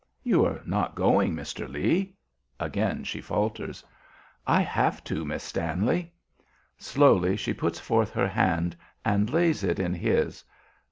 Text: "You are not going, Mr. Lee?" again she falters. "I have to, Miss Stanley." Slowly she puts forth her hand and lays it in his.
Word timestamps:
"You 0.23 0.43
are 0.45 0.63
not 0.65 0.95
going, 0.95 1.35
Mr. 1.35 1.69
Lee?" 1.71 2.15
again 2.59 3.03
she 3.03 3.21
falters. 3.21 3.83
"I 4.47 4.61
have 4.61 5.03
to, 5.03 5.23
Miss 5.23 5.43
Stanley." 5.43 6.11
Slowly 6.79 7.35
she 7.37 7.53
puts 7.53 7.79
forth 7.79 8.09
her 8.13 8.27
hand 8.27 8.75
and 9.05 9.29
lays 9.29 9.63
it 9.63 9.77
in 9.77 9.93
his. 9.93 10.43